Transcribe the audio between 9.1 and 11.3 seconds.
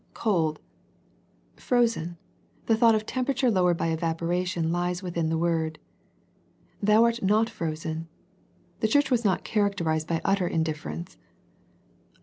was not characterized by utter indifference.